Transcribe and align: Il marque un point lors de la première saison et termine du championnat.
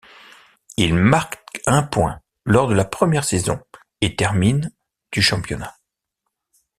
Il 0.77 0.95
marque 0.95 1.61
un 1.67 1.83
point 1.83 2.21
lors 2.43 2.67
de 2.67 2.73
la 2.73 2.85
première 2.85 3.23
saison 3.23 3.59
et 4.01 4.15
termine 4.15 4.71
du 5.11 5.21
championnat. 5.21 5.77